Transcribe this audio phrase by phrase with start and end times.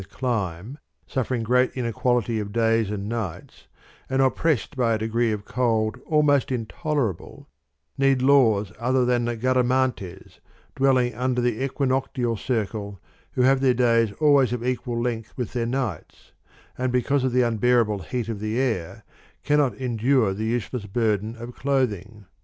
[0.01, 0.81] i The Scythians/ living beyond the le/
[1.13, 3.67] suffering great inequality of days and nights,
[4.09, 7.47] and oppressed by a degree of cold almost intolerable,
[7.99, 10.39] need laws other than the Gar amantes,'^
[10.75, 12.99] dwelling under the equinoctial circle,
[13.33, 16.31] who have their days always of equal length with their nights,
[16.79, 19.03] and because of the unbearable heat of the air
[19.43, 22.25] cannot endure the useless burden of clothing.